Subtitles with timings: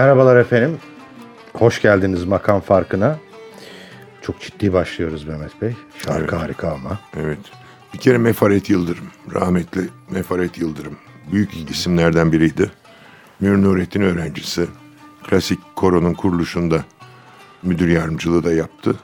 [0.00, 0.78] Merhabalar efendim.
[1.52, 3.18] Hoş geldiniz makam farkına.
[4.22, 5.76] Çok ciddi başlıyoruz Mehmet Bey.
[6.04, 6.32] Şarkı Evet.
[6.32, 7.00] harika ama.
[7.16, 7.38] Evet.
[7.94, 9.04] Bir kere Mefaret Yıldırım,
[9.34, 10.96] rahmetli Mefaret Yıldırım.
[11.32, 12.70] Büyük isimlerden biriydi.
[13.40, 14.66] Münir Nurettin öğrencisi.
[15.28, 16.84] Klasik koronun kuruluşunda
[17.62, 18.96] müdür yardımcılığı da yaptı.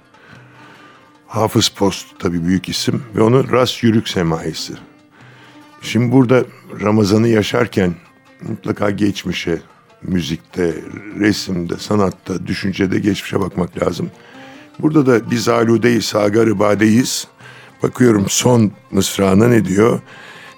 [1.26, 4.74] Hafız Post tabii büyük isim ve onu Ras Yürük Semaisi.
[5.82, 6.44] Şimdi burada
[6.82, 7.94] Ramazan'ı yaşarken
[8.42, 9.60] mutlaka geçmişe,
[10.02, 10.74] müzikte,
[11.18, 14.10] resimde, sanatta, düşüncede geçmişe bakmak lazım.
[14.78, 17.28] Burada da biz aludeyiz, sagar badeyiz.
[17.82, 20.00] Bakıyorum son mısrağına ne diyor?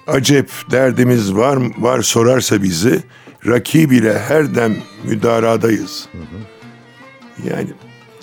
[0.07, 3.03] Acep derdimiz var var sorarsa bizi
[3.47, 6.09] rakib ile her dem müdaradayız.
[7.43, 7.69] Yani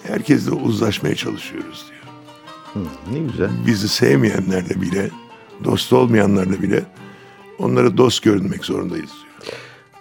[0.03, 2.87] herkesle uzlaşmaya çalışıyoruz diyor.
[3.13, 3.51] Ne güzel.
[3.67, 5.11] Bizi sevmeyenlerle bile,
[5.65, 6.85] dost olmayanlarla bile
[7.59, 9.26] onlara dost görünmek zorundayız diyor.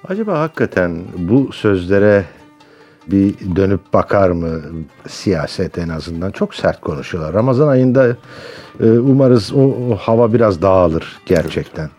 [0.07, 2.25] Acaba hakikaten bu sözlere
[3.07, 4.61] bir dönüp bakar mı
[5.07, 6.31] siyaset en azından?
[6.31, 7.33] Çok sert konuşuyorlar.
[7.33, 8.07] Ramazan ayında
[8.79, 11.89] e, umarız o, o hava biraz dağılır gerçekten.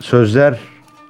[0.00, 0.60] Sözler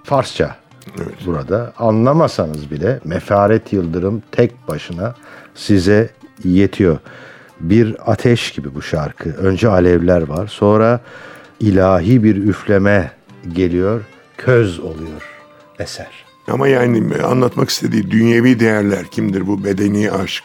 [0.05, 0.57] Farsça
[0.99, 1.15] Evet.
[1.27, 1.73] burada.
[1.79, 5.15] Anlamasanız bile Mefaret Yıldırım tek başına
[5.55, 6.11] size
[6.45, 6.99] yetiyor.
[7.61, 9.31] Bir ateş gibi bu şarkı.
[9.31, 10.47] Önce alevler var.
[10.47, 11.01] Sonra
[11.61, 13.13] ilahi bir üfleme
[13.55, 14.01] geliyor.
[14.37, 15.34] Köz oluyor
[15.79, 16.25] eser.
[16.49, 19.47] Ama yani anlatmak istediği dünyevi değerler kimdir?
[19.47, 20.45] Bu bedeni aşk,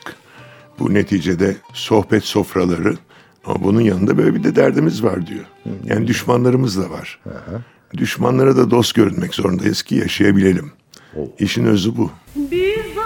[0.79, 2.97] bu neticede sohbet sofraları.
[3.45, 5.45] Ama bunun yanında böyle bir de derdimiz var diyor.
[5.85, 7.19] Yani düşmanlarımız da var.
[7.97, 10.71] Düşmanlara da dost görünmek zorundayız ki yaşayabilelim.
[11.39, 12.11] İşin özü bu.
[12.35, 12.97] Biz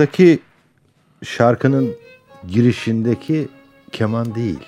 [0.00, 0.38] Sıradaki
[1.22, 1.90] şarkının
[2.48, 3.48] girişindeki
[3.92, 4.58] keman değil.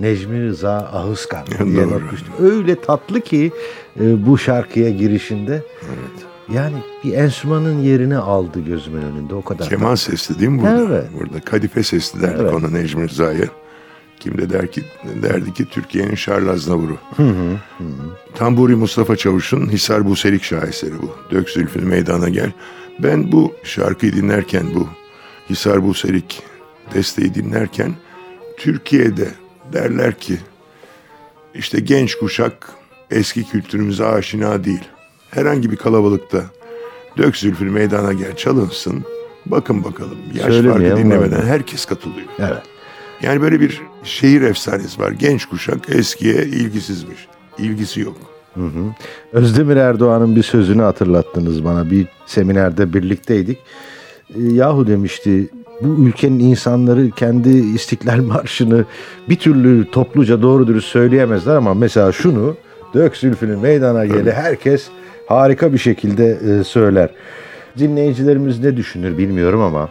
[0.00, 2.32] Necmi Rıza Ahıskan diye düştüm.
[2.40, 3.52] Öyle tatlı ki
[4.00, 5.62] e, bu şarkıya girişinde.
[6.54, 9.68] Yani bir enstrümanın yerini aldı gözümün önünde o kadar.
[9.68, 10.82] Keman sesli değil mi burada?
[10.82, 11.04] Evet.
[11.20, 12.54] Burada kadife sesli derdik Evet.
[12.54, 13.46] ona Necmi Rıza'ya.
[14.20, 14.82] Kim de der ki,
[15.22, 16.96] derdi ki Türkiye'nin Charles Aznavur'u.
[18.34, 21.10] Tamburi Mustafa Çavuş'un Hisar Buselik şaheseri bu.
[21.30, 22.52] Dök zülfünü meydana gel.
[22.98, 24.88] Ben bu şarkıyı dinlerken bu
[25.50, 26.42] Hisar Buselik
[26.94, 27.94] desteği dinlerken
[28.58, 29.28] Türkiye'de
[29.72, 30.38] derler ki
[31.54, 32.70] işte genç kuşak
[33.10, 34.84] eski kültürümüze aşina değil.
[35.30, 36.44] Herhangi bir kalabalıkta
[37.16, 39.04] dök zülfünü meydana gel çalınsın.
[39.46, 41.46] Bakın bakalım yaş farkı dinlemeden var.
[41.46, 42.26] herkes katılıyor.
[42.38, 42.62] Evet.
[43.22, 45.10] Yani böyle bir şehir efsanesi var.
[45.10, 47.28] Genç kuşak eskiye ilgisizmiş.
[47.58, 48.33] İlgisi yok.
[49.32, 51.90] Özdemir Erdoğan'ın bir sözünü hatırlattınız bana.
[51.90, 53.58] Bir seminerde birlikteydik.
[54.34, 55.48] E, Yahu demişti
[55.80, 58.84] bu ülkenin insanları kendi İstiklal Marşı'nı
[59.28, 62.56] bir türlü topluca doğru dürüst söyleyemezler ama mesela şunu
[62.94, 64.88] dök zülfünü meydana gele herkes
[65.26, 67.10] harika bir şekilde e, söyler.
[67.78, 69.88] Dinleyicilerimiz ne düşünür bilmiyorum ama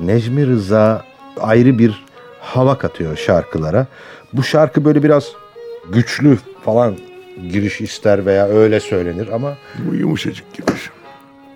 [0.00, 1.04] Necmi Rıza
[1.40, 2.04] ayrı bir
[2.40, 3.86] hava katıyor şarkılara.
[4.32, 5.32] Bu şarkı böyle biraz
[5.92, 6.94] güçlü falan
[7.52, 10.90] giriş ister veya öyle söylenir ama Bu yumuşacık giriş.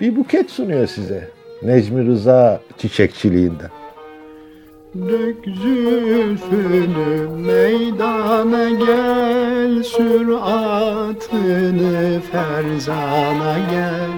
[0.01, 1.31] bir buket sunuyor size.
[1.63, 3.71] Necmi Rıza çiçekçiliğinden.
[4.95, 9.83] Dök zülfünü meydana gel
[10.87, 14.11] Süratını ferzana gel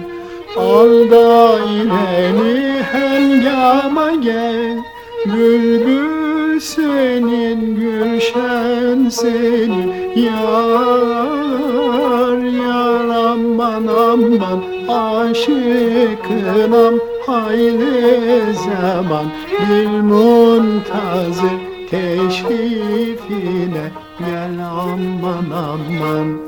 [0.57, 4.77] Al daireni hengama gel
[5.25, 6.18] Bülbül
[6.59, 9.93] senin gülşen senin.
[10.15, 16.93] Yar yar aman aman Aşıkınam
[17.25, 19.25] hayli zaman.
[19.69, 21.57] Bil muntazır
[21.89, 26.39] teşrifine Gel aman aman.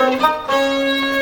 [0.00, 1.19] Verdin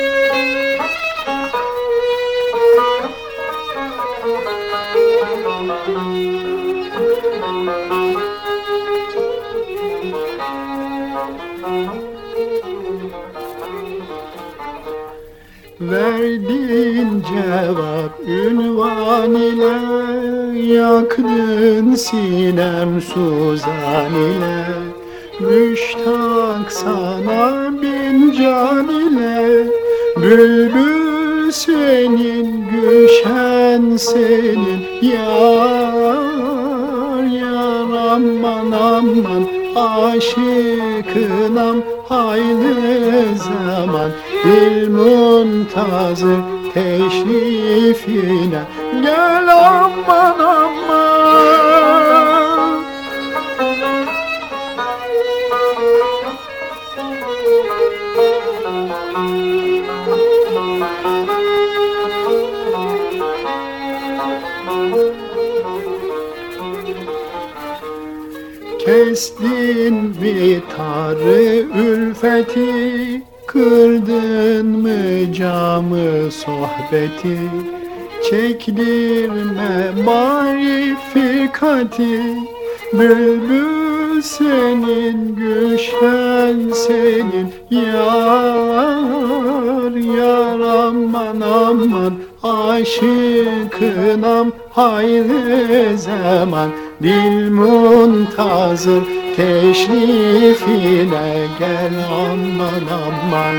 [91.82, 96.70] aman aman Aşıkınam hayli zaman.
[97.02, 99.02] Dil muntazır
[99.36, 103.56] teşrifine Gel aman aman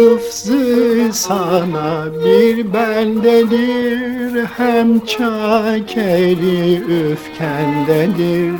[0.00, 8.54] Hıfzı sana bir bendedir Hem çakeri üfkendedir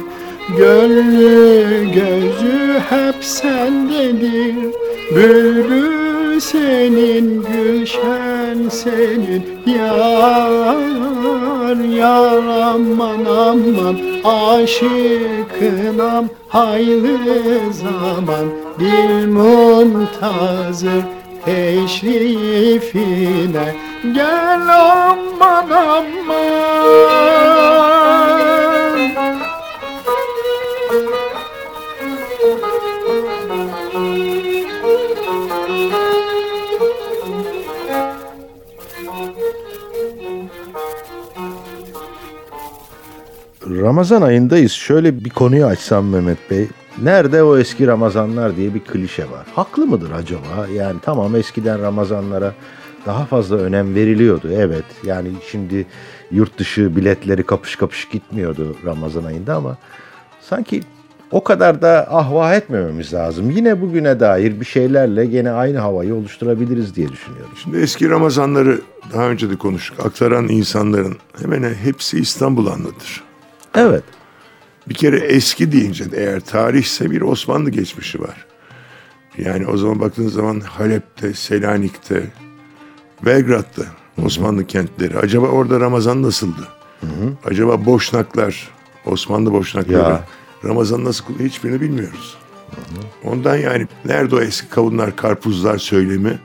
[0.56, 4.54] Gönlü gözü hep sendedir.
[5.16, 9.44] Bülbül senin, gülşen senin.
[9.66, 10.76] Yar,
[11.84, 18.46] yar aman aman Aşıkınam hayli zaman.
[18.78, 23.10] Dil muntazır teşrifine
[24.14, 26.70] Gel aman aman
[43.70, 44.72] Ramazan ayındayız.
[44.72, 46.68] Şöyle bir konuyu açsam Mehmet Bey.
[46.98, 49.46] Nerede o eski Ramazanlar diye bir klişe var.
[49.54, 50.66] Haklı mıdır acaba?
[50.74, 52.54] Yani tamam eskiden Ramazanlara
[53.06, 54.48] daha fazla önem veriliyordu.
[54.52, 55.86] Evet yani şimdi
[56.30, 59.76] yurt dışı biletleri kapış kapış gitmiyordu Ramazan ayında ama
[60.40, 60.82] sanki
[61.30, 63.50] o kadar da ahva etmememiz lazım.
[63.50, 67.52] Yine bugüne dair bir şeylerle gene aynı havayı oluşturabiliriz diye düşünüyorum.
[67.62, 68.80] Şimdi eski Ramazanları
[69.14, 70.06] daha önce de konuştuk.
[70.06, 73.24] Aktaran insanların hemen hepsi İstanbul anlatır.
[73.74, 74.04] Evet.
[74.88, 78.46] Bir kere eski deyince de eğer tarihse bir Osmanlı geçmişi var.
[79.38, 82.22] Yani o zaman baktığınız zaman Halep'te, Selanik'te,
[83.24, 83.84] Belgrad'da
[84.24, 85.18] Osmanlı kentleri.
[85.18, 86.68] Acaba orada Ramazan nasıldı?
[87.44, 88.68] Acaba Boşnaklar,
[89.06, 90.24] Osmanlı Boşnakları Ya.
[90.64, 92.36] Ramazan nasıl kılıyor hiçbirini bilmiyoruz.
[93.24, 96.38] Ondan yani nerede o eski kavunlar, karpuzlar söylemi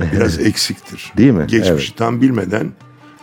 [0.00, 1.12] biraz eksiktir.
[1.16, 1.46] Değil mi?
[1.46, 1.98] Geçmişi Evet.
[1.98, 2.72] tam bilmeden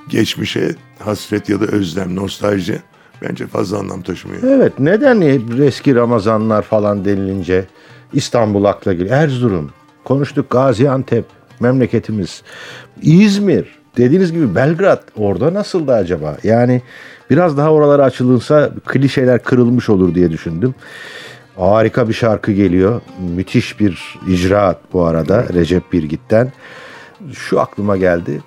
[0.10, 2.82] geçmişe hasret ya da özlem, nostalji
[3.22, 4.44] bence fazla anlam taşımıyor.
[4.44, 5.22] Evet neden
[5.62, 7.66] eski Ramazanlar falan denilince
[8.14, 9.16] İstanbul akla geliyor.
[9.16, 9.72] Erzurum,
[10.04, 11.26] konuştuk Gaziantep,
[11.60, 12.44] memleketimiz.
[13.02, 13.66] İzmir,
[13.98, 16.38] dediğiniz gibi Belgrad orada nasıldı acaba?
[16.44, 16.82] Yani
[17.30, 20.76] biraz daha oralara açılınsa klişeler kırılmış olur diye düşündüm.
[21.58, 23.02] Harika bir şarkı geliyor.
[23.36, 26.52] Müthiş bir icraat bu arada Recep Birgit'ten.
[27.34, 28.42] Şu aklıma geldi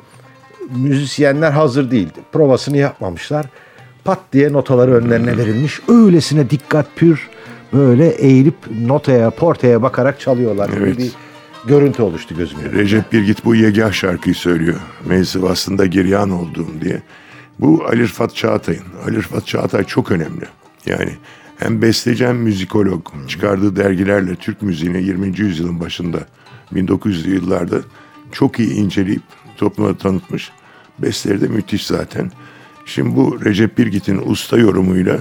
[0.76, 2.20] müzisyenler hazır değildi.
[2.32, 3.46] Provasını yapmamışlar.
[4.04, 5.80] Pat diye notaları önlerine verilmiş.
[5.88, 7.28] Öylesine dikkat pür
[7.72, 8.54] böyle eğilip
[8.86, 10.70] notaya, portaya bakarak çalıyorlar.
[10.78, 10.98] Evet.
[10.98, 11.12] bir
[11.66, 12.72] görüntü oluştu gözümün.
[12.72, 14.80] Recep Birgit bu yegah şarkıyı söylüyor.
[15.06, 17.02] Mevzu aslında giryan olduğum diye.
[17.58, 18.84] Bu Ali Rıfat Çağatay'ın.
[19.06, 20.44] Ali Rıfat Çağatay çok önemli.
[20.86, 21.10] Yani
[21.56, 23.06] hem besteci hem müzikolog.
[23.28, 25.40] Çıkardığı dergilerle Türk müziğini 20.
[25.40, 26.18] yüzyılın başında
[26.72, 27.76] 1900'lü yıllarda
[28.32, 29.22] çok iyi inceleyip
[29.56, 30.50] topluma tanıtmış.
[30.98, 32.30] Besteleri de müthiş zaten.
[32.86, 35.18] Şimdi bu Recep Birgit'in usta yorumuyla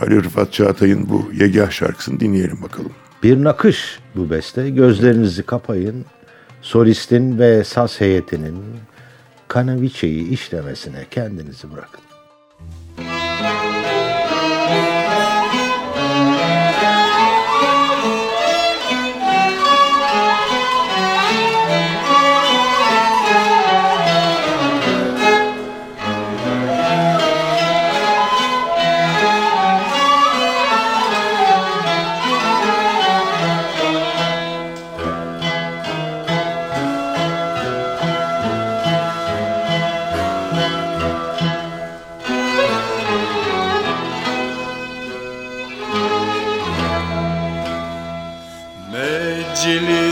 [0.00, 2.92] Ali Rıfat Çağatay'ın bu yegah şarkısını dinleyelim bakalım.
[3.22, 4.70] Bir nakış bu beste.
[4.70, 6.04] Gözlerinizi kapayın.
[6.62, 8.62] Solistin ve saz heyetinin
[9.48, 12.05] kanaviçeyi işlemesine kendinizi bırakın.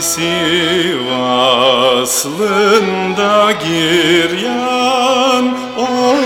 [0.05, 2.31] Meclisi vaslında
[3.51, 5.45] giryan
[5.77, 6.24] oldum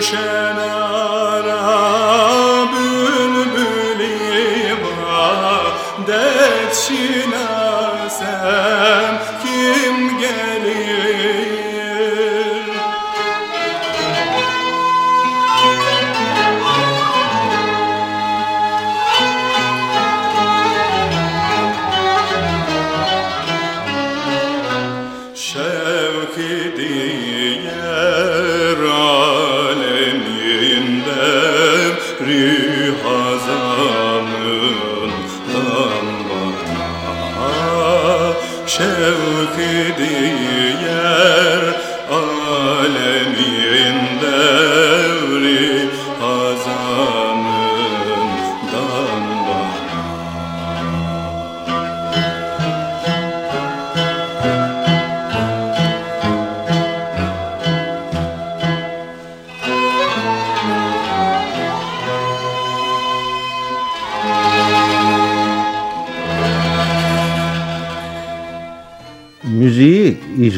[0.00, 0.89] Gülşen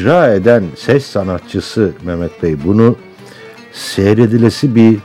[0.03, 2.95] icra eden ses sanatçısı Mehmet Bey bunu
[3.73, 4.97] seyredilesi bir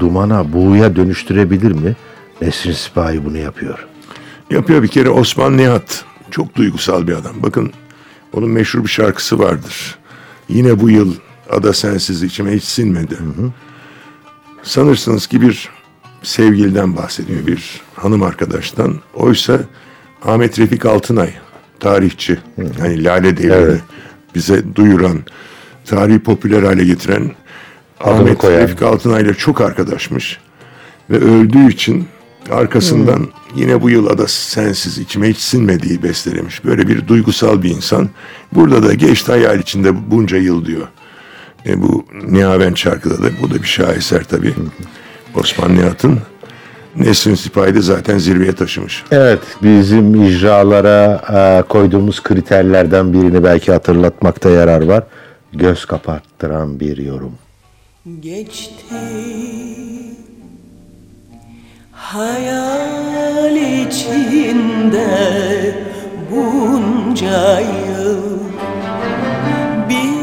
[0.00, 1.96] dumana, buğuya dönüştürebilir mi?
[2.40, 3.86] Nesrin Sipahi bunu yapıyor.
[4.50, 6.04] Yapıyor bir kere Osman Nihat.
[6.30, 7.34] Çok duygusal bir adam.
[7.42, 7.72] Bakın
[8.32, 9.98] onun meşhur bir şarkısı vardır.
[10.48, 11.14] Yine bu yıl
[11.50, 13.16] ada sensiz içime hiç sinmedi.
[14.62, 15.68] Sanırsınız ki bir
[16.22, 18.94] sevgiliden bahsediyor bir hanım arkadaştan.
[19.14, 19.60] Oysa
[20.24, 21.34] Ahmet Refik Altınay
[21.82, 22.38] tarihçi.
[22.78, 23.80] Yani Lale Devri'ni Evet.
[24.34, 25.18] bize duyuran,
[25.84, 27.30] tarihi popüler hale getiren
[28.00, 28.60] Ahmet koyan.
[28.60, 30.38] Refik Altınay'la çok arkadaşmış.
[31.10, 32.06] Ve öldüğü için
[32.50, 36.64] arkasından yine bu yıl ada sensiz içime hiç sinmediği bestelemiş.
[36.64, 38.08] Böyle bir duygusal bir insan.
[38.52, 40.88] Burada da geçti hayal içinde bunca yıl diyor.
[41.66, 44.54] E, bu Nihavent şarkıda da bu da bir şaheser tabii.
[45.34, 46.18] Osman Nihat'ın
[46.96, 49.04] Nesrin Sipahi de zaten zirveye taşımış.
[49.10, 55.04] Evet, bizim icralara e, koyduğumuz kriterlerden birini belki hatırlatmakta yarar var.
[55.52, 57.32] Göz kapattıran bir yorum.
[58.20, 58.94] Geçti
[61.92, 63.56] Hayal
[63.86, 65.06] içinde
[66.30, 68.38] bunca yıl
[69.88, 70.22] Bir,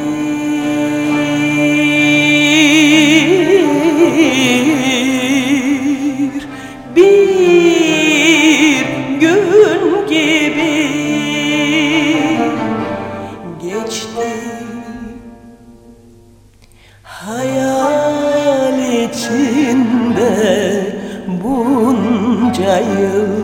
[22.82, 23.38] bunca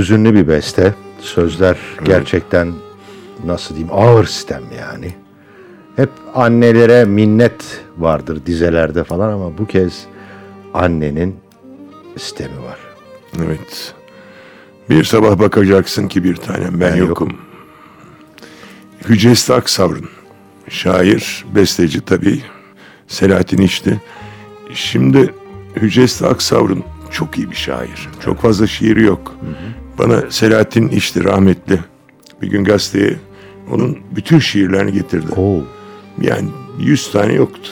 [0.00, 0.94] hüzünlü bir beste.
[1.20, 2.72] Sözler gerçekten
[3.44, 5.14] nasıl diyeyim ağır sistem yani.
[5.96, 10.04] Hep annelere minnet vardır dizelerde falan ama bu kez
[10.74, 11.36] annenin
[12.16, 12.78] sistemi var.
[13.46, 13.94] Evet.
[14.90, 17.08] Bir sabah bakacaksın ki bir tanem ben, Ben yokum.
[17.08, 17.38] yokum.
[19.08, 20.08] Hücresi Aksavrun.
[20.68, 22.42] Şair, besteci tabii.
[23.08, 24.00] Selahattin İşti.
[24.74, 25.34] Şimdi
[25.76, 28.08] Hücresi Aksavrun çok iyi bir şair.
[28.24, 29.34] Çok fazla şiiri yok.
[30.00, 31.78] Bana Selahattin İşti rahmetli
[32.42, 33.16] bir gün gazeteye
[33.70, 35.26] onun bütün şiirlerini getirdi.
[35.36, 35.62] Oo.
[36.20, 37.70] Yani 100 tane yoktu.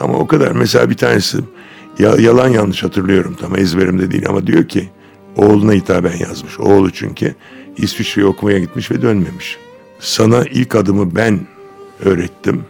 [0.00, 0.52] Ama o kadar.
[0.52, 1.38] Mesela bir tanesi
[1.98, 4.88] Ya, yalan yanlış hatırlıyorum tam ezberimde değil ama diyor ki
[5.36, 6.60] oğluna hitaben yazmış.
[6.60, 7.34] Oğlu çünkü
[7.76, 9.58] İsviçre'ye okumaya gitmiş ve dönmemiş.
[10.00, 11.40] Sana ilk adımı ben
[12.04, 12.64] öğrettim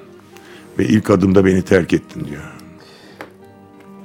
[0.78, 2.53] ve ilk adımda beni terk ettin diyor.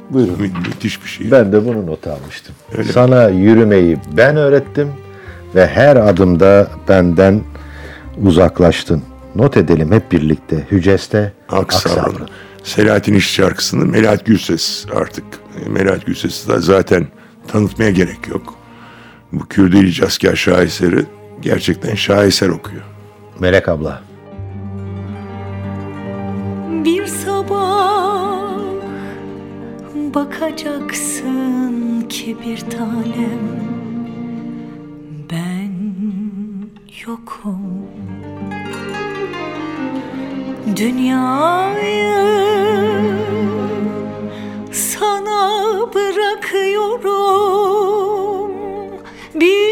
[0.10, 0.42] Buyurun.
[0.42, 1.32] Mü- müthiş bir şey.
[1.32, 2.56] Ben de bunu not almıştım.
[2.78, 4.88] Öyle Sana yürümeyi ben öğrettim
[5.56, 7.42] ve her adımda benden
[8.24, 9.04] uzaklaştın.
[9.36, 10.68] Not edelim hep birlikte.
[10.72, 12.28] Hüceste Aksavrun.
[12.64, 15.24] Selahattin İş şarkısını Melahat Gülses artık.
[15.68, 17.08] Melahat Gülses'i de zaten
[17.48, 18.54] tanıtmaya gerek yok.
[19.32, 21.06] Bu Kürdili Casker şaheseri
[21.42, 22.82] gerçekten şaheser okuyor.
[23.40, 24.02] Melek abla.
[26.86, 28.29] Bir sabah
[30.14, 33.40] bakacaksın ki bir tanem.
[35.32, 35.72] Ben
[37.06, 37.88] yokum.
[40.76, 42.14] Dünyayı
[44.72, 47.20] sana bırakıyorum.
[49.36, 49.69] Bir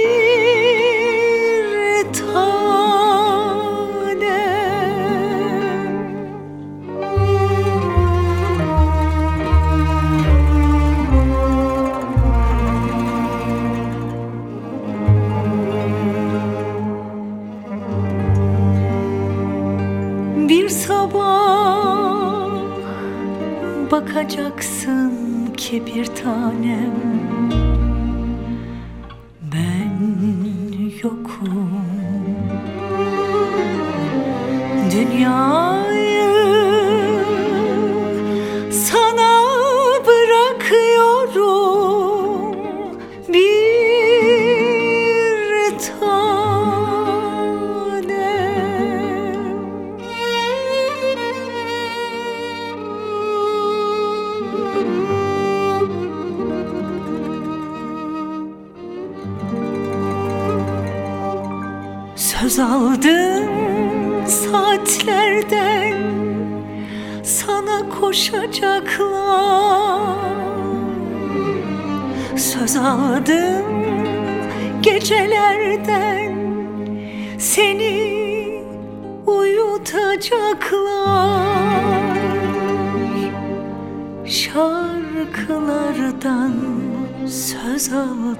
[88.17, 88.33] söz aldım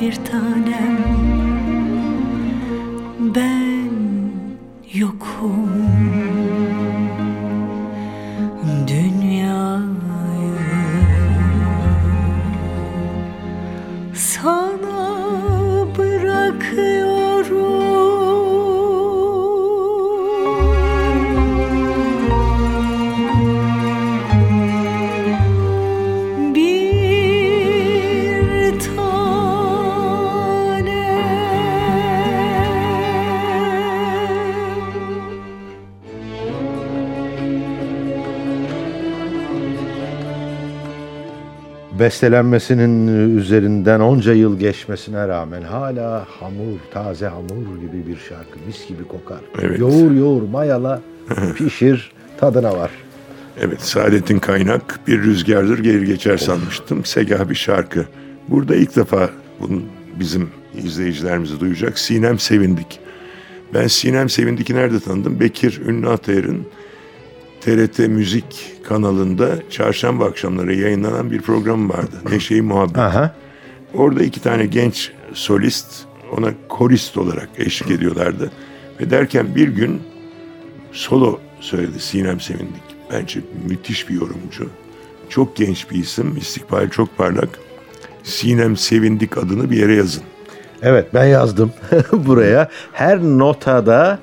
[0.00, 0.53] bir tanem
[42.04, 48.58] Bestelenmesinin üzerinden onca yıl geçmesine rağmen hala hamur, taze hamur gibi bir şarkı.
[48.66, 49.40] Mis gibi kokar.
[49.62, 49.78] Evet.
[49.78, 51.00] Yoğur yoğur mayala,
[51.56, 52.90] pişir, tadına var.
[53.60, 57.04] Evet, Saadet'in kaynak bir rüzgardır gelir geçer sanmıştım.
[57.04, 58.06] Segah bir şarkı.
[58.48, 59.82] Burada ilk defa bunu
[60.20, 61.98] bizim izleyicilerimizi duyacak.
[61.98, 63.00] Sinem Sevindik.
[63.74, 65.40] Ben Sinem Sevindik'i nerede tanıdım?
[65.40, 66.66] Bekir Ünlü Atayır'ın
[67.64, 72.16] TRT Müzik kanalında çarşamba akşamları yayınlanan bir program vardı.
[72.30, 72.98] Neşe'yi Muhabbet.
[72.98, 73.34] Aha.
[73.94, 75.86] Orada iki tane genç solist
[76.36, 78.50] ona korist olarak eşlik ediyorlardı.
[79.00, 80.02] Ve derken bir gün
[80.92, 82.82] solo söyledi Sinem Sevindik.
[83.12, 84.70] Bence müthiş bir yorumcu.
[85.28, 87.48] Çok genç bir isim, istikbal çok parlak.
[88.22, 90.22] Sinem Sevindik adını bir yere yazın.
[90.82, 91.72] Evet ben yazdım
[92.12, 92.68] buraya.
[92.92, 94.18] Her notada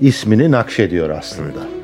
[0.00, 1.60] ismini nakşediyor aslında.
[1.60, 1.81] Gelir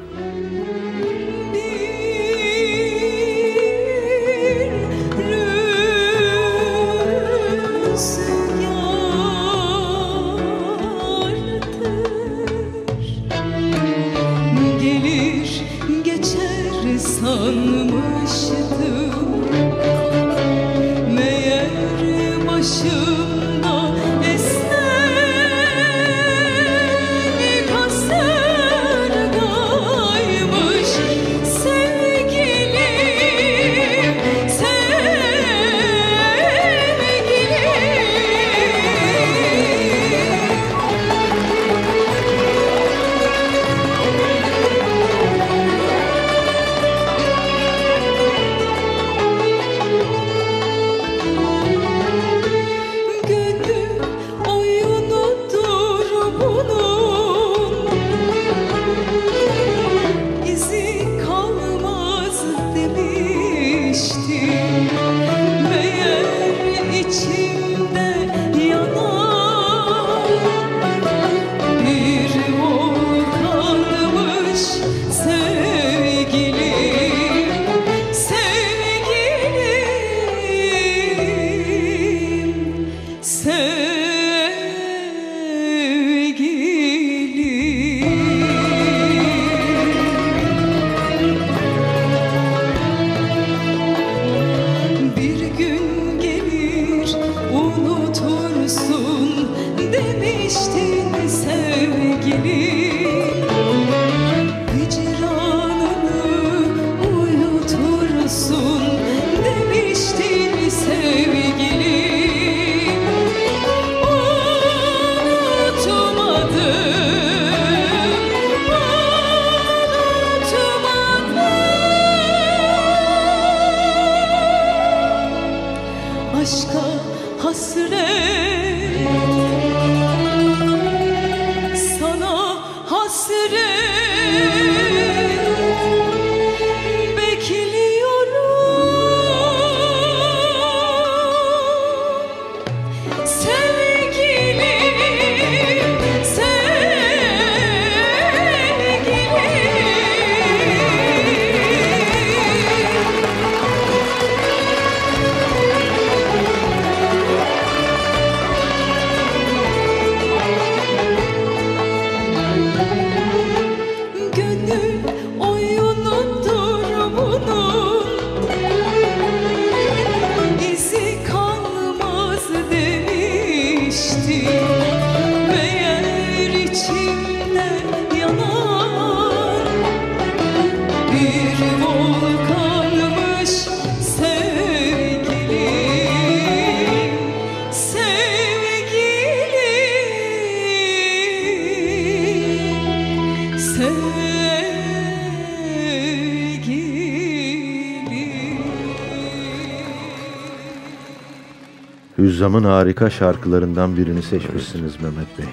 [202.48, 205.46] Hüzzam'ın harika şarkılarından birini seçmişsiniz Mehmet Bey.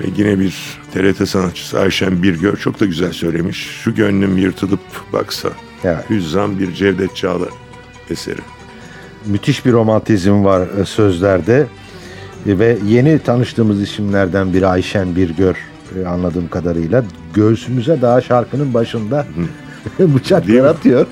[0.00, 3.56] Ve yine bir TRT sanatçısı Ayşen Birgör çok da güzel söylemiş.
[3.56, 4.80] Şu gönlüm yırtılıp
[5.12, 5.48] baksa.
[5.84, 6.10] Evet.
[6.10, 7.48] Hüzzam bir Cevdet Çağlar
[8.10, 8.40] eseri.
[9.26, 11.66] Müthiş bir romantizm var e, sözlerde.
[12.46, 15.56] E, Ve yeni tanıştığımız isimlerden biri Ayşen Birgör
[15.98, 17.04] e, anladığım kadarıyla.
[17.34, 19.26] Göğsümüze daha şarkının başında
[19.98, 21.06] bıçaklar atıyor.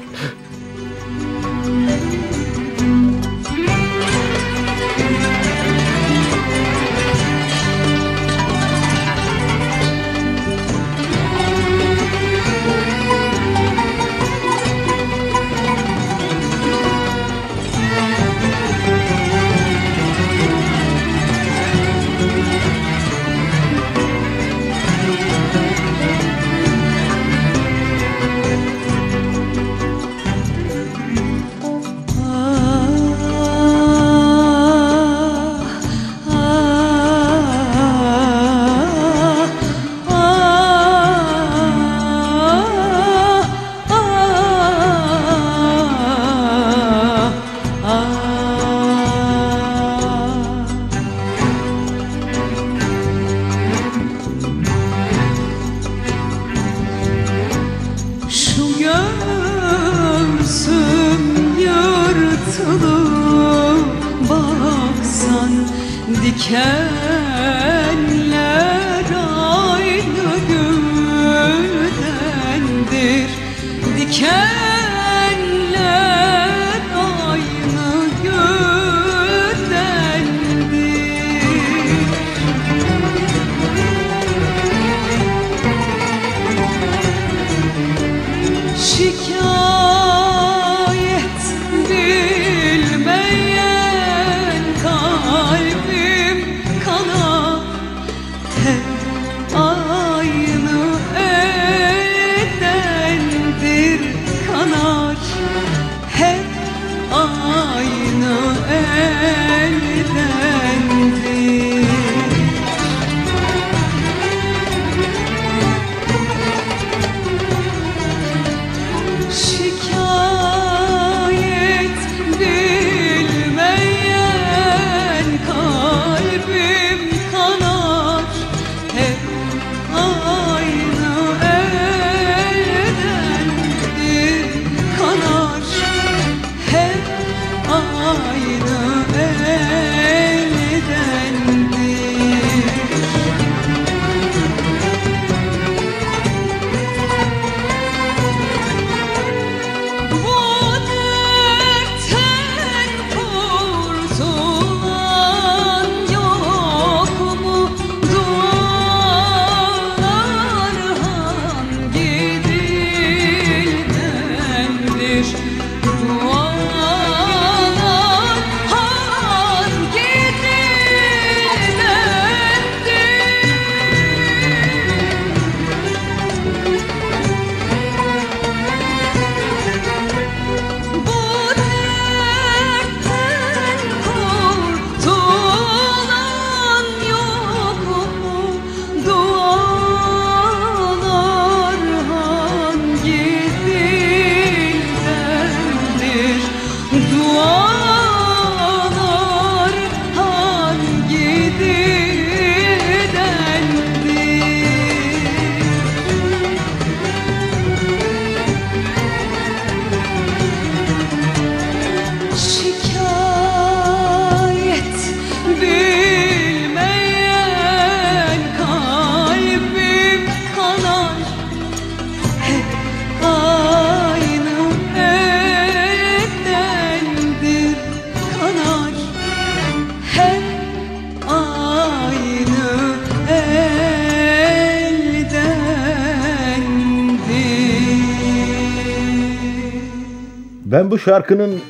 [241.04, 241.60] Şarkının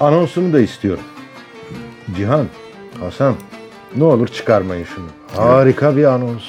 [0.00, 1.04] anonsunu da istiyorum.
[2.16, 2.46] Cihan,
[3.00, 3.34] Hasan
[3.96, 5.06] ne olur çıkarmayın şunu.
[5.36, 6.42] Harika bir anons.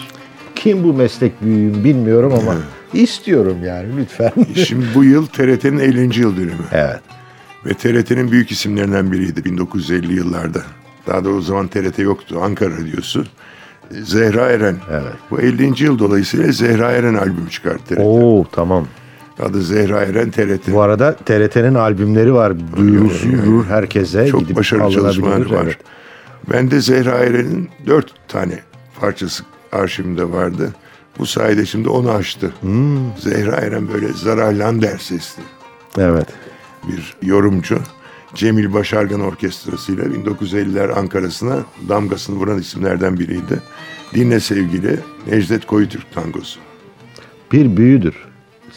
[0.55, 2.55] Kim bu meslek büyüğüm bilmiyorum ama
[2.93, 4.31] istiyorum yani lütfen.
[4.67, 6.19] Şimdi bu yıl TRT'nin 50.
[6.19, 6.63] yıl dönümü.
[6.71, 6.99] evet.
[7.65, 10.61] Ve TRT'nin büyük isimlerinden biriydi 1950 yıllarda.
[11.07, 12.39] Daha da o zaman TRT yoktu.
[12.43, 13.25] Ankara Radyosu.
[13.91, 14.77] Zehra Eren.
[14.91, 15.13] Evet.
[15.31, 15.83] Bu 50.
[15.83, 17.95] yıl dolayısıyla Zehra Eren albümü çıkarttı.
[17.99, 18.87] Oo tamam.
[19.39, 20.71] Adı Zehra Eren TRT.
[20.71, 22.53] Bu arada TRT'nin albümleri var.
[22.77, 24.27] Duyurusu yürür herkese.
[24.27, 25.63] Çok gidip başarılı çalışmalar var.
[25.63, 25.77] Evet.
[26.51, 28.59] Ben de Zehra Eren'in dört tane
[28.99, 30.73] parçası arşivimde vardı.
[31.19, 32.53] Bu sayede şimdi onu açtı.
[32.61, 33.17] Hmm.
[33.17, 35.43] Zehra Eren böyle Zara Lander sesli
[35.97, 36.27] Evet.
[36.87, 37.79] bir yorumcu.
[38.35, 41.57] Cemil Başargan Orkestrası ile 1950'ler Ankara'sına
[41.89, 43.59] damgasını vuran isimlerden biriydi.
[44.13, 46.59] Dinle sevgili Necdet Koyutürk tangosu.
[47.51, 48.15] Bir büyüdür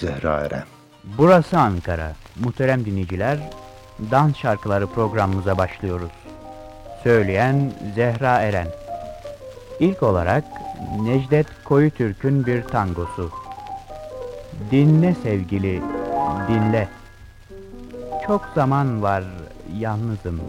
[0.00, 0.64] Zehra Eren.
[1.04, 2.12] Burası Ankara.
[2.44, 3.38] Muhterem dinleyiciler,
[4.10, 6.10] dans şarkıları programımıza başlıyoruz.
[7.02, 8.66] Söyleyen Zehra Eren.
[9.80, 10.44] İlk olarak
[11.02, 13.30] Necdet Koyutürk'ün bir tangosu.
[14.70, 15.82] Dinle sevgili,
[16.48, 16.88] dinle.
[18.26, 19.24] Çok zaman var
[19.78, 20.40] yalnızım.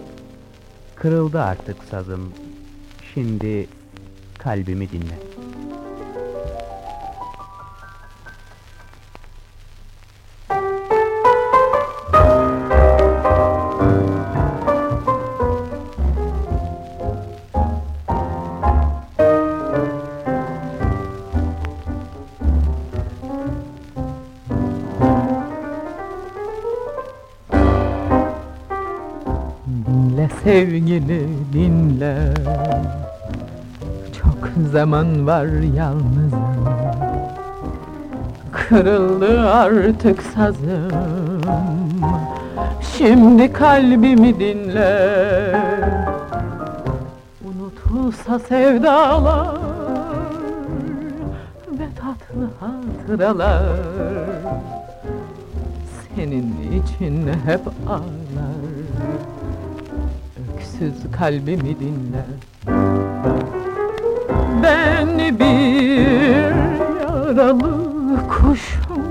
[0.95, 2.33] Kırıldı artık sazım.
[3.13, 3.67] Şimdi
[4.37, 5.15] kalbimi dinle.
[30.61, 32.33] Sevgili dinle
[34.21, 36.65] Çok zaman var yalnızım.
[38.51, 41.41] Kırıldı artık sazım.
[42.97, 45.55] Şimdi kalbimi dinle.
[47.45, 49.57] Unutulsa sevdalar
[51.71, 53.63] ve tatlı hatıralar.
[56.15, 58.20] Senin için hep ağlar
[60.81, 62.25] Öksüz kalbimi dinle.
[64.63, 66.01] Ben bir
[67.01, 69.05] yaralı kuşum.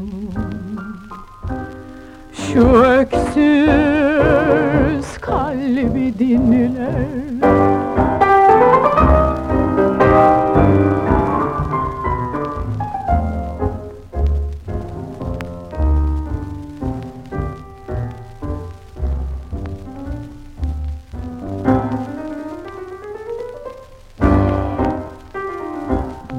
[2.53, 3.37] Şu öksüz
[5.21, 6.91] kalbi dinle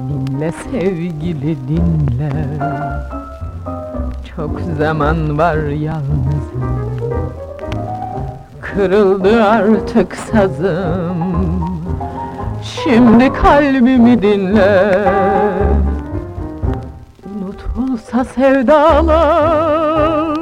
[0.09, 3.22] Dinle sevgili dinle
[4.43, 6.91] Çok zaman var yalnızım
[8.61, 11.17] Kırıldı artık sazım.
[12.63, 14.97] Şimdi kalbimi dinle.
[17.35, 20.37] Unutulsa sevdalar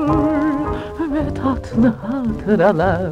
[0.99, 3.11] Ve tatlı hatıralar.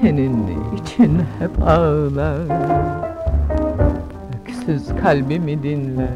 [0.00, 0.46] Senin
[0.76, 2.38] için hep ağlar.
[4.40, 6.08] Öksüz kalbimi dinle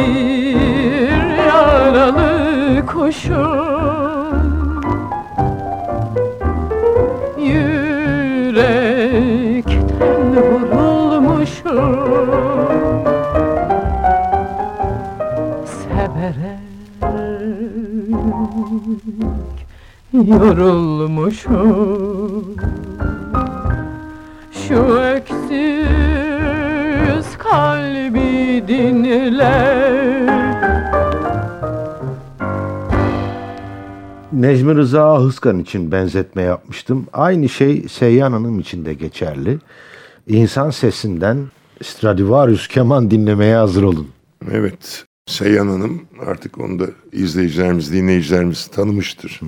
[0.00, 3.60] bir yaralı kuşum
[8.60, 9.00] Yürekten
[10.72, 11.90] vurulmuşum.
[15.66, 16.60] Severek
[20.12, 21.60] yorulmuşum.
[24.52, 24.99] Şu
[34.40, 37.06] Necmi Rıza Ahıskan için benzetme yapmıştım.
[37.12, 39.58] Aynı şey Seyyan Hanım için de geçerli.
[40.28, 41.38] İnsan sesinden
[41.82, 44.08] Stradivarius keman dinlemeye hazır olun.
[44.52, 45.04] Evet.
[45.26, 49.40] Seyhan Hanım artık onu da izleyicilerimiz, dinleyicilerimiz tanımıştır.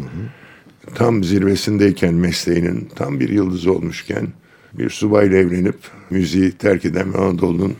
[0.95, 4.29] Tam zirvesindeyken mesleğinin, tam bir yıldız olmuşken
[4.73, 5.77] bir subayla evlenip
[6.11, 7.75] müziği terk eden ve Anadolu'nun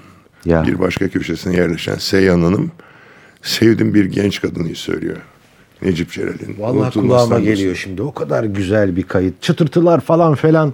[0.47, 2.71] bir başka köşesine yerleşen Seyhan Hanım
[3.43, 5.17] sevdim bir genç kadını söylüyor.
[5.83, 6.57] Necip Celal'in.
[6.59, 8.03] Vallahi kulağıma geliyor şimdi.
[8.03, 9.43] O kadar güzel bir kayıt.
[9.43, 10.73] Çıtırtılar falan falan.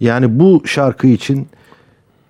[0.00, 1.48] Yani bu şarkı için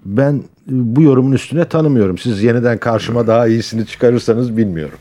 [0.05, 2.19] ben bu yorumun üstüne tanımıyorum.
[2.19, 4.99] Siz yeniden karşıma daha iyisini çıkarırsanız bilmiyorum.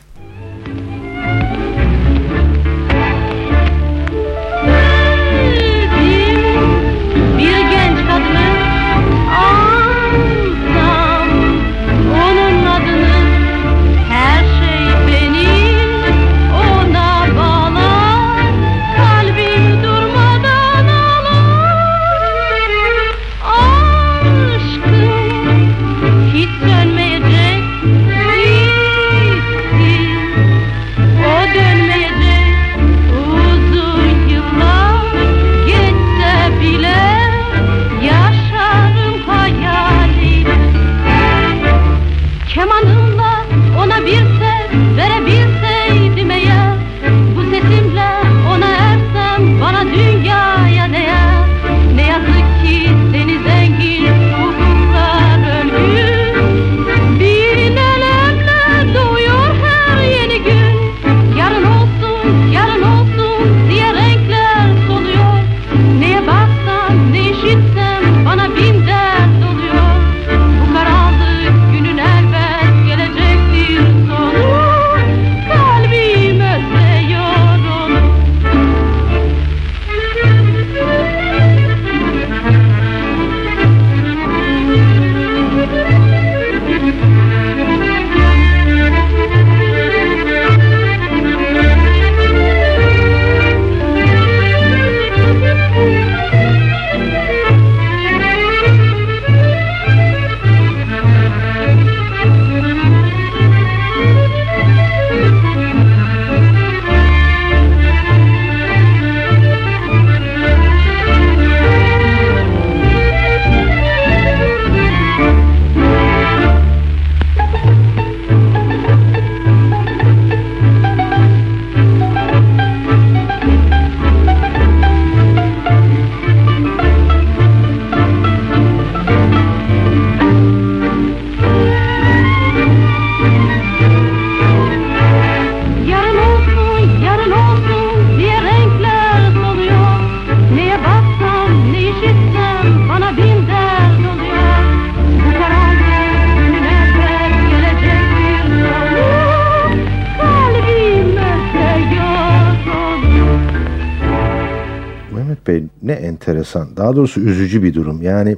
[156.76, 158.02] Daha doğrusu üzücü bir durum.
[158.02, 158.36] Yani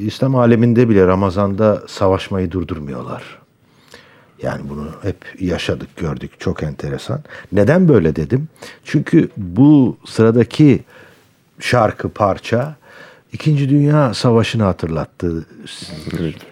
[0.00, 3.38] İslam aleminde bile Ramazan'da savaşmayı durdurmuyorlar.
[4.42, 6.30] Yani bunu hep yaşadık, gördük.
[6.38, 7.20] Çok enteresan.
[7.52, 8.48] Neden böyle dedim?
[8.84, 10.80] Çünkü bu sıradaki
[11.60, 12.76] şarkı, parça
[13.34, 15.46] İkinci Dünya Savaşı'nı hatırlattı.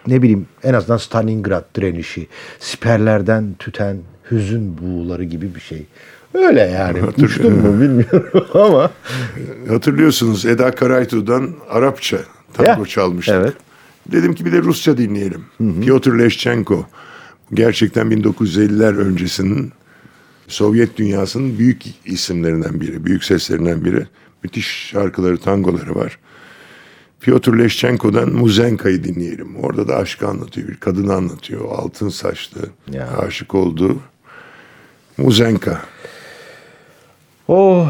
[0.06, 2.26] Ne bileyim en azından Stalingrad direnişi,
[2.58, 3.98] siperlerden tüten
[4.30, 5.86] hüzün buğuları gibi bir şey.
[6.34, 6.98] Öyle yani.
[7.24, 8.90] Uçtum mu bilmiyorum ama.
[9.68, 12.18] Hatırlıyorsunuz Eda Karaytu'dan Arapça
[12.54, 13.34] tango Ya, çalmıştık.
[13.34, 13.54] evet.
[14.12, 15.44] Dedim ki bir de Rusça dinleyelim.
[15.84, 16.86] Piotr Leschenko.
[17.54, 19.72] Gerçekten 1950'ler öncesinin
[20.48, 24.06] Sovyet dünyasının büyük isimlerinden biri, büyük seslerinden biri.
[24.44, 26.18] Müthiş şarkıları, tangoları var.
[27.20, 29.56] Piotr Leschenko'dan Muzenka'yı dinleyelim.
[29.56, 30.68] Orada da aşkı anlatıyor.
[30.68, 31.60] Bir kadını anlatıyor.
[31.70, 32.60] Altın saçlı,
[32.92, 33.08] Ya.
[33.18, 34.00] aşık olduğu.
[35.18, 35.82] Muzenka.
[37.48, 37.86] Oh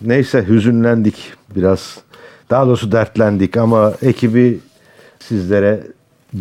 [0.00, 1.98] neyse hüzünlendik biraz.
[2.50, 4.58] Daha doğrusu dertlendik ama ekibi
[5.18, 5.80] sizlere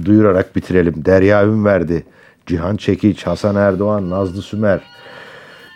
[0.06, 1.06] duyurarak bitirelim.
[1.06, 2.04] Derya Ünverdi,
[2.46, 4.80] Cihan Çekiç, Hasan Erdoğan, Nazlı Sümer,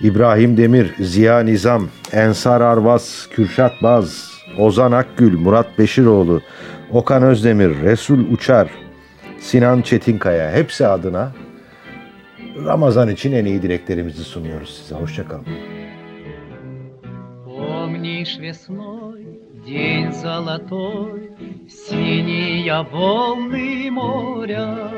[0.02, 6.42] İbrahim Demir, Ziya Nizam, Ensar Arvas, Kürşat Baz, Ozan Akgül, Murat Beşiroğlu,
[6.92, 8.70] Okan Özdemir, Resul Uçar,
[9.40, 11.32] Sinan Çetinkaya hepsi adına
[12.66, 14.96] Ramazan için en iyi dileklerimizi sunuyoruz size.
[14.96, 15.46] Hoşçakalın.
[17.92, 21.32] Помнишь весной день золотой,
[21.70, 24.90] Синие волны моря?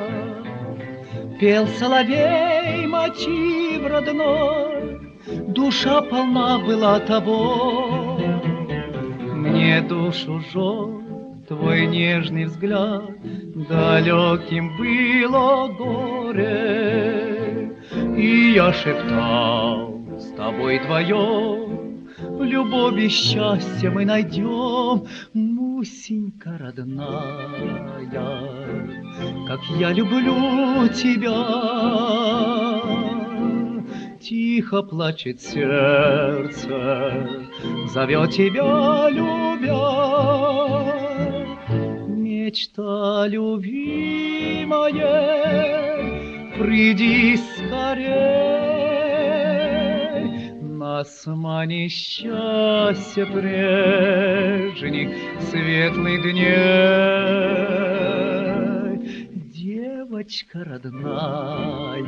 [1.40, 5.00] Пел соловей мотив родной,
[5.48, 8.20] Душа полна была того.
[9.38, 13.10] Мне душу жег твой нежный взгляд,
[13.70, 16.52] Далеким было горе,
[18.16, 21.93] И я шептал с тобой вдвоем,
[22.40, 28.10] Любовь и счастье мы найдем, Мусенька родная,
[29.48, 31.34] как я люблю тебя.
[34.22, 37.28] Тихо плачет сердце,
[37.94, 40.14] зовет тебя, любя.
[42.08, 44.94] Мечта любимая,
[46.58, 48.73] приди скорей.
[51.04, 55.10] Нас манит счастье прежних
[55.50, 56.48] светлых дней.
[59.52, 62.08] Девочка родная,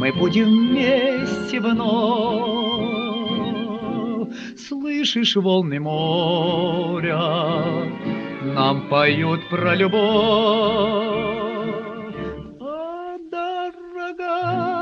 [0.00, 2.74] мы будем вместе вновь.
[4.58, 7.22] Слышишь волны моря,
[8.42, 10.02] нам поют про любовь.
[12.60, 14.74] А, дорогая,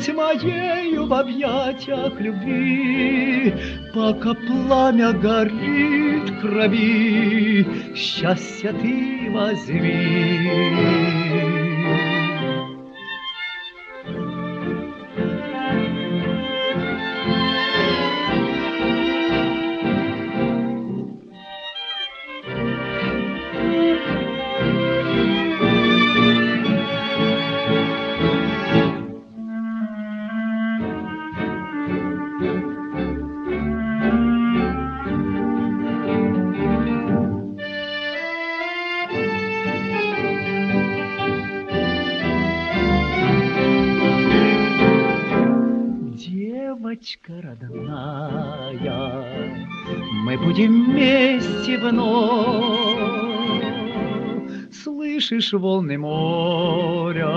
[0.00, 3.54] будь моею в объятиях любви,
[3.92, 10.80] пока пламя горит крови, счастье ты возьми.
[55.40, 57.32] Слышишь волны моря,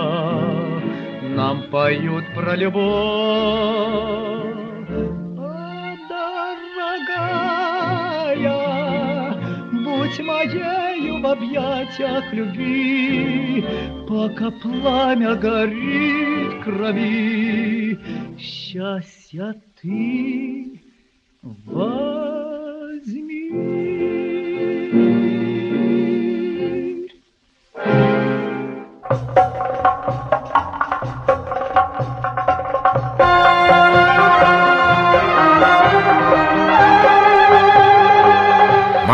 [1.37, 2.83] нам поют про любовь.
[5.39, 5.95] А,
[6.89, 7.39] дорогая,
[9.71, 13.63] будь моею в объятиях любви,
[14.09, 17.97] пока пламя горит крови,
[18.37, 20.81] счастья ты
[21.41, 22.32] возьми.